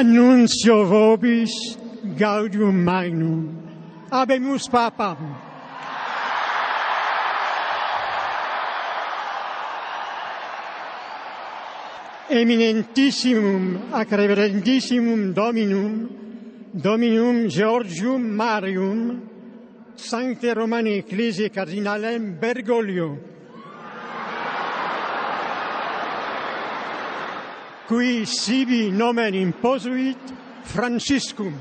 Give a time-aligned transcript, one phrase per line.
[0.00, 1.52] annuncio vobis
[2.16, 3.52] gaudium magnum.
[4.10, 5.18] Abemus papam.
[12.30, 16.08] Eminentissimum ac reverendissimum Dominum,
[16.72, 19.20] Dominum Georgium Marium,
[19.96, 23.18] Sancte Romani Ecclesiae Cardinalem Bergoglio,
[27.90, 30.16] qui sibi nomen imposuit
[30.62, 31.52] Franciscum.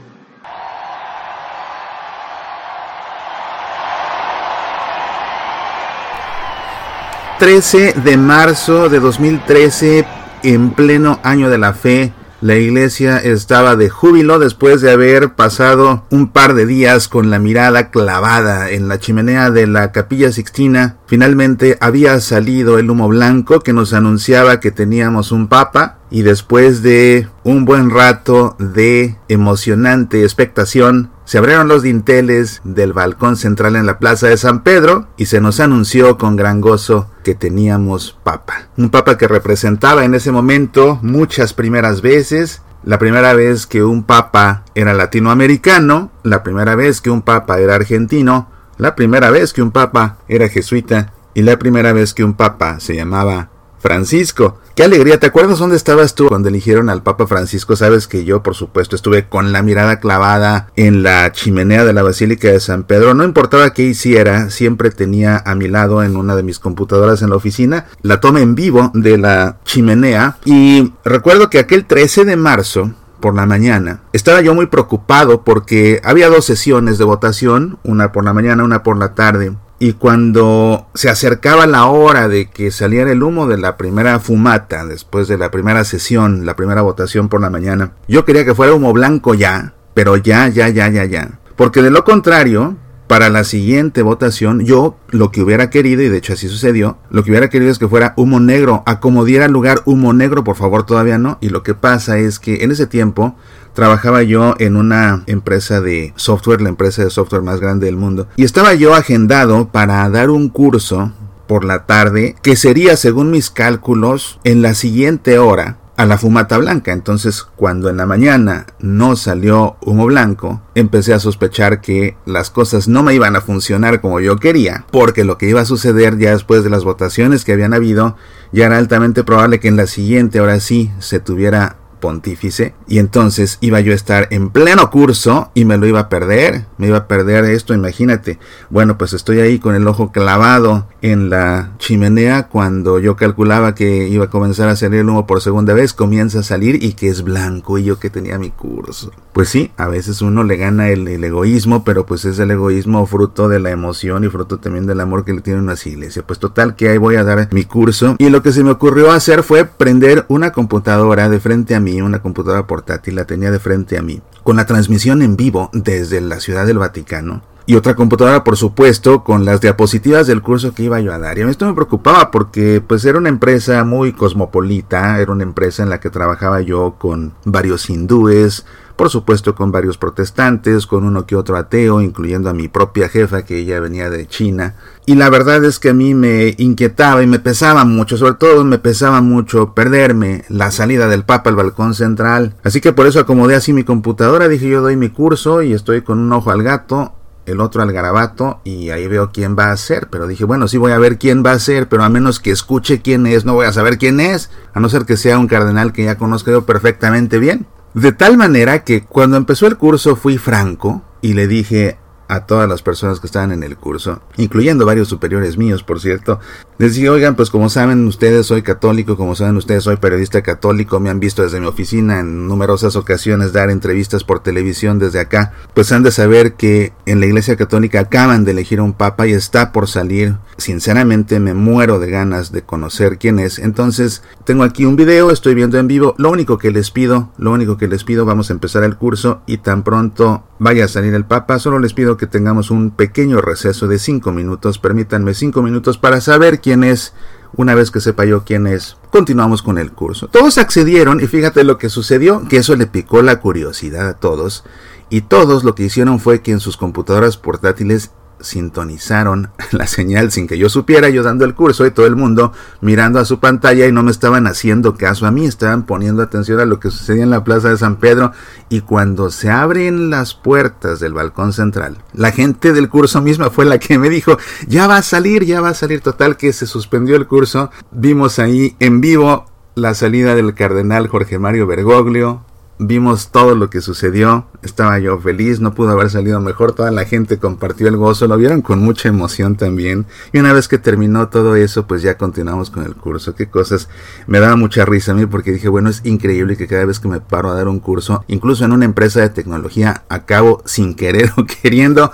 [7.40, 10.06] ...13 de marzo de 2013...
[10.44, 12.14] ...en pleno año de la fe...
[12.42, 17.38] La iglesia estaba de júbilo después de haber pasado un par de días con la
[17.38, 20.96] mirada clavada en la chimenea de la capilla sixtina.
[21.06, 26.82] Finalmente había salido el humo blanco que nos anunciaba que teníamos un papa y después
[26.82, 33.86] de un buen rato de emocionante expectación, se abrieron los dinteles del balcón central en
[33.86, 38.70] la plaza de San Pedro y se nos anunció con gran gozo que teníamos papa.
[38.78, 42.64] Un papa que representaba en ese momento muchas primeras veces.
[42.84, 47.76] La primera vez que un papa era latinoamericano, la primera vez que un papa era
[47.76, 52.34] argentino, la primera vez que un papa era jesuita y la primera vez que un
[52.34, 54.60] papa se llamaba Francisco.
[54.76, 57.76] Qué alegría, ¿te acuerdas dónde estabas tú cuando eligieron al Papa Francisco?
[57.76, 62.04] Sabes que yo, por supuesto, estuve con la mirada clavada en la chimenea de la
[62.04, 63.14] Basílica de San Pedro.
[63.14, 67.30] No importaba qué hiciera, siempre tenía a mi lado en una de mis computadoras en
[67.30, 70.38] la oficina la toma en vivo de la chimenea.
[70.46, 74.02] Y recuerdo que aquel 13 de marzo, por la mañana.
[74.14, 78.82] Estaba yo muy preocupado porque había dos sesiones de votación, una por la mañana, una
[78.82, 83.58] por la tarde y cuando se acercaba la hora de que saliera el humo de
[83.58, 88.26] la primera fumata, después de la primera sesión, la primera votación por la mañana, yo
[88.26, 91.40] quería que fuera humo blanco ya, pero ya, ya, ya, ya, ya.
[91.56, 92.76] Porque de lo contrario,
[93.10, 97.24] para la siguiente votación, yo lo que hubiera querido, y de hecho así sucedió, lo
[97.24, 100.56] que hubiera querido es que fuera humo negro, a como diera lugar humo negro, por
[100.56, 101.40] favor, todavía no.
[101.42, 103.36] Y lo que pasa es que en ese tiempo
[103.74, 108.28] trabajaba yo en una empresa de software, la empresa de software más grande del mundo,
[108.36, 111.12] y estaba yo agendado para dar un curso
[111.48, 116.58] por la tarde que sería, según mis cálculos, en la siguiente hora a la fumata
[116.58, 116.94] blanca.
[116.94, 122.88] Entonces, cuando en la mañana no salió humo blanco, empecé a sospechar que las cosas
[122.88, 126.32] no me iban a funcionar como yo quería, porque lo que iba a suceder ya
[126.32, 128.16] después de las votaciones que habían habido,
[128.54, 133.58] ya era altamente probable que en la siguiente hora sí se tuviera pontífice y entonces
[133.62, 136.98] iba yo a estar en pleno curso y me lo iba a perder, me iba
[136.98, 138.40] a perder esto, imagínate.
[138.70, 144.08] Bueno, pues estoy ahí con el ojo clavado en la chimenea cuando yo calculaba que
[144.08, 147.10] iba a comenzar a salir el humo por segunda vez, comienza a salir y que
[147.10, 149.12] es blanco y yo que tenía mi curso.
[149.34, 153.50] Pues sí, a veces uno le gana el, egoísmo, pero pues es el egoísmo fruto
[153.50, 156.24] de la emoción y fruto también del amor que le tiene una iglesia.
[156.26, 159.12] Pues total que ahí voy a dar mi curso y lo que se me ocurrió
[159.12, 163.98] hacer fue prender una computadora de frente a una computadora portátil, la tenía de frente
[163.98, 167.42] a mí, con la transmisión en vivo desde la Ciudad del Vaticano.
[167.66, 171.38] Y otra computadora, por supuesto, con las diapositivas del curso que iba yo a dar.
[171.38, 175.90] Y esto me preocupaba porque pues era una empresa muy cosmopolita, era una empresa en
[175.90, 178.66] la que trabajaba yo con varios hindúes,
[179.00, 183.46] por supuesto con varios protestantes, con uno que otro ateo, incluyendo a mi propia jefa
[183.46, 184.76] que ella venía de China.
[185.06, 188.66] Y la verdad es que a mí me inquietaba y me pesaba mucho, sobre todo
[188.66, 192.56] me pesaba mucho perderme la salida del Papa al balcón central.
[192.62, 196.02] Así que por eso acomodé así mi computadora, dije yo doy mi curso y estoy
[196.02, 197.14] con un ojo al gato,
[197.46, 200.10] el otro al garabato y ahí veo quién va a ser.
[200.10, 202.52] Pero dije, bueno, sí voy a ver quién va a ser, pero a menos que
[202.52, 205.48] escuche quién es, no voy a saber quién es, a no ser que sea un
[205.48, 207.66] cardenal que ya conozco yo perfectamente bien.
[207.94, 212.70] De tal manera que cuando empezó el curso fui franco y le dije a todas
[212.70, 216.40] las personas que estaban en el curso, incluyendo varios superiores míos, por cierto.
[216.80, 221.02] Les dije, oigan, pues como saben ustedes, soy católico, como saben ustedes, soy periodista católico,
[221.02, 225.52] me han visto desde mi oficina en numerosas ocasiones dar entrevistas por televisión desde acá,
[225.74, 229.28] pues han de saber que en la Iglesia Católica acaban de elegir a un papa
[229.28, 230.38] y está por salir.
[230.56, 233.60] Sinceramente me muero de ganas de conocer quién es.
[233.60, 236.16] Entonces, tengo aquí un video, estoy viendo en vivo.
[236.18, 239.42] Lo único que les pido, lo único que les pido, vamos a empezar el curso
[239.46, 243.42] y tan pronto vaya a salir el papa, solo les pido que tengamos un pequeño
[243.42, 244.78] receso de 5 minutos.
[244.78, 247.14] Permítanme 5 minutos para saber quién es.
[247.58, 250.28] Una vez que sepa yo quién es, continuamos con el curso.
[250.28, 254.64] Todos accedieron y fíjate lo que sucedió, que eso le picó la curiosidad a todos.
[255.10, 258.12] Y todos lo que hicieron fue que en sus computadoras portátiles
[258.42, 262.54] sintonizaron la señal sin que yo supiera, yo dando el curso y todo el mundo
[262.82, 266.60] mirando a su pantalla y no me estaban haciendo caso a mí, estaban poniendo atención
[266.60, 268.32] a lo que sucedía en la plaza de San Pedro.
[268.70, 273.66] Y cuando se abren las puertas del balcón central, la gente del curso misma fue
[273.66, 274.38] la que me dijo,
[274.68, 278.40] ya va a salir, ya va a salir total que se suspendió el curso, vimos
[278.40, 279.46] ahí en vivo
[279.76, 282.44] la salida del cardenal Jorge Mario Bergoglio,
[282.80, 287.04] vimos todo lo que sucedió, estaba yo feliz, no pudo haber salido mejor, toda la
[287.04, 291.28] gente compartió el gozo, lo vieron con mucha emoción también, y una vez que terminó
[291.28, 293.90] todo eso, pues ya continuamos con el curso, qué cosas,
[294.28, 297.10] me daba mucha risa a mí porque dije, bueno, es increíble que cada vez que
[297.10, 301.34] me paro a dar un curso, incluso en una empresa de tecnología, acabo sin querer
[301.38, 302.14] o queriendo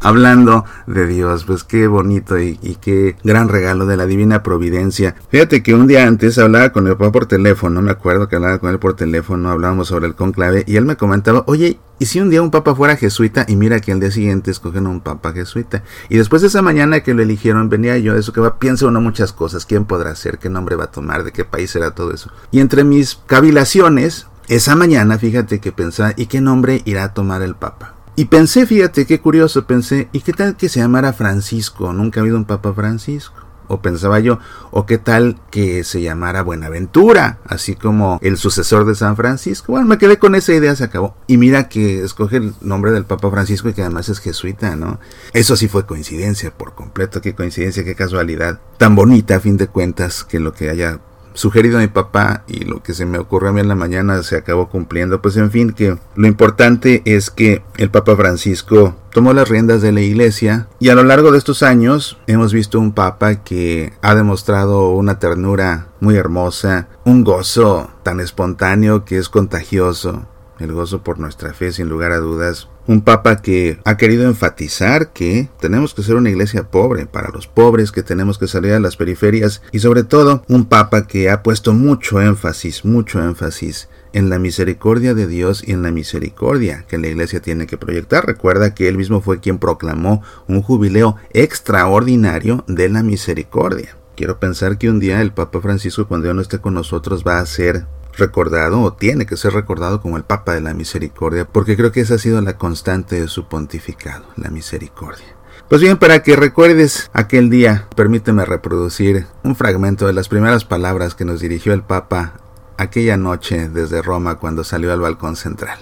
[0.00, 1.44] hablando de Dios.
[1.44, 5.14] Pues qué bonito y, qué gran regalo de la divina providencia.
[5.30, 8.58] Fíjate que un día antes hablaba con el papá por teléfono, me acuerdo que hablaba
[8.58, 12.20] con él por teléfono, hablábamos sobre el conclave y él me comentaba, oye, ¿y si
[12.20, 15.32] un día un papa fuera jesuita y mira que al día siguiente escogen un papa
[15.32, 15.82] jesuita?
[16.08, 19.00] Y después de esa mañana que lo eligieron venía yo, eso que va, piensa uno
[19.00, 22.12] muchas cosas, quién podrá ser, qué nombre va a tomar, de qué país será todo
[22.12, 22.30] eso.
[22.50, 27.40] Y entre mis cavilaciones, esa mañana, fíjate que pensaba, ¿y qué nombre irá a tomar
[27.42, 27.93] el papa?
[28.16, 31.92] Y pensé, fíjate, qué curioso, pensé, ¿y qué tal que se llamara Francisco?
[31.92, 33.40] Nunca ha habido un Papa Francisco.
[33.66, 34.38] O pensaba yo,
[34.70, 39.72] o qué tal que se llamara Buenaventura, así como el sucesor de San Francisco.
[39.72, 41.16] Bueno, me quedé con esa idea, se acabó.
[41.26, 45.00] Y mira que escoge el nombre del Papa Francisco y que además es jesuita, ¿no?
[45.32, 48.60] Eso sí fue coincidencia por completo, qué coincidencia, qué casualidad.
[48.76, 51.00] Tan bonita a fin de cuentas que lo que haya
[51.34, 54.22] sugerido a mi papá y lo que se me ocurrió a mí en la mañana
[54.22, 55.20] se acabó cumpliendo.
[55.20, 59.92] Pues en fin, que lo importante es que el Papa Francisco tomó las riendas de
[59.92, 64.14] la iglesia y a lo largo de estos años hemos visto un Papa que ha
[64.14, 70.26] demostrado una ternura muy hermosa, un gozo tan espontáneo que es contagioso,
[70.58, 75.12] el gozo por nuestra fe sin lugar a dudas, un papa que ha querido enfatizar
[75.12, 78.80] que tenemos que ser una iglesia pobre para los pobres, que tenemos que salir a
[78.80, 84.30] las periferias y sobre todo un papa que ha puesto mucho énfasis, mucho énfasis en
[84.30, 88.26] la misericordia de Dios y en la misericordia que la iglesia tiene que proyectar.
[88.26, 93.96] Recuerda que él mismo fue quien proclamó un jubileo extraordinario de la misericordia.
[94.16, 97.40] Quiero pensar que un día el Papa Francisco, cuando ya no esté con nosotros, va
[97.40, 97.86] a ser
[98.16, 102.00] recordado o tiene que ser recordado como el Papa de la Misericordia, porque creo que
[102.00, 105.36] esa ha sido la constante de su pontificado, la misericordia.
[105.68, 111.14] Pues bien, para que recuerdes aquel día, permíteme reproducir un fragmento de las primeras palabras
[111.14, 112.34] que nos dirigió el Papa
[112.76, 115.78] aquella noche desde Roma cuando salió al balcón central.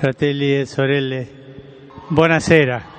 [0.00, 1.30] Fratelli e sorelle,
[2.10, 2.96] buonasera.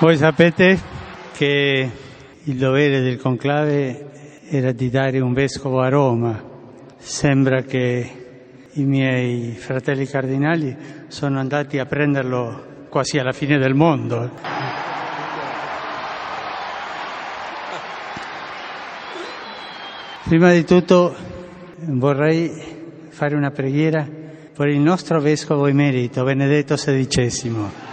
[0.00, 0.78] Voi sapete
[1.38, 1.90] che
[2.42, 6.42] il dovere del conclave era di dare un vescovo a Roma.
[6.96, 8.10] Sembra che
[8.72, 10.76] i miei fratelli cardinali
[11.06, 14.28] sono andati a prenderlo quasi alla fine del mondo.
[20.24, 21.14] Prima di tutto
[21.82, 22.50] vorrei
[23.10, 24.04] fare una preghiera
[24.56, 27.87] per il nostro vescovo emerito, Benedetto XVI.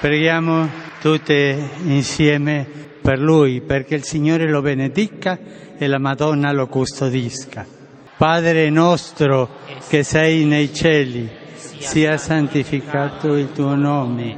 [0.00, 2.64] Preghiamo tutte insieme
[3.02, 5.36] per lui, perché il Signore lo benedica
[5.76, 7.66] e la Madonna lo custodisca.
[8.16, 9.48] Padre nostro
[9.88, 11.28] che sei nei cieli,
[11.78, 14.36] sia santificato il tuo nome,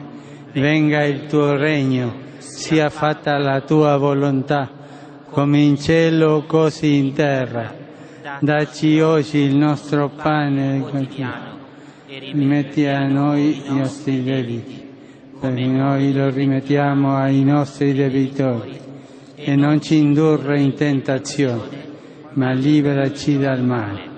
[0.55, 4.67] venga il tuo regno, sia fatta la tua volontà,
[5.29, 7.77] come in cielo così in terra.
[8.41, 11.59] Dacci oggi il nostro pane quotidiano,
[12.07, 14.80] rimetti a noi i nostri debiti
[15.43, 18.79] e noi lo rimettiamo ai nostri debitori
[19.35, 21.89] e non ci indurre in tentazione,
[22.35, 24.09] ma liberaci dal male.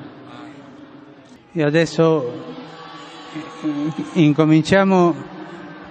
[1.53, 2.51] E adesso
[4.15, 5.15] incominciamo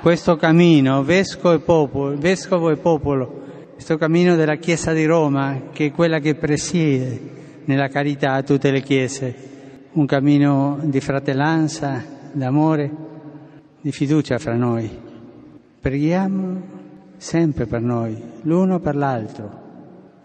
[0.02, 3.42] questo cammino, vescovo e popolo, vescovo e popolo,
[3.74, 7.20] questo cammino della Chiesa di Roma, che è quella che presiede
[7.66, 9.50] nella carità a tutte le chiese,
[9.94, 12.92] un cammino di fratellanza, d'amore,
[13.80, 15.10] di fiducia fra noi.
[15.82, 16.62] Preghiamo
[17.18, 19.50] sempre per noi, l'uno per l'altro.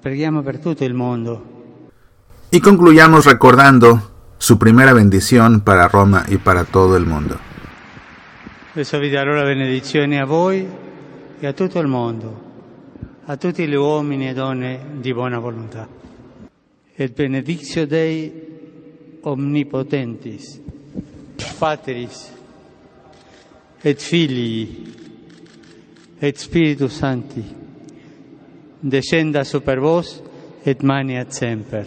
[0.03, 1.55] Preghiamo per tutto il mondo.
[2.51, 7.39] Y concluyamos recordando su primera bendición para Roma y para todo el mundo.
[8.75, 10.69] Adesso vi darò la benedizione a voi
[11.41, 12.41] e a tutto il mondo,
[13.25, 15.89] a tutti gli uomini e donne di buona volontà.
[16.95, 18.31] Et benedictio Dei
[19.23, 20.61] omnipotentis,
[21.59, 22.31] Patris
[23.81, 25.05] et Filii
[26.21, 27.45] et Spiritus Sancti,
[28.81, 30.23] descenda super vos
[30.65, 31.87] et maniat semper.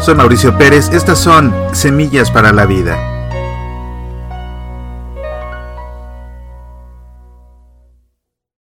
[0.00, 3.13] Soy Mauricio Pérez, estas son Semillas para la Vida.